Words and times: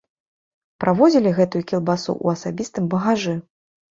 Правозілі 0.83 1.33
гэтую 1.41 1.61
кілбасу 1.71 2.11
ў 2.25 2.39
асабістым 2.39 2.87
багажы. 2.97 3.35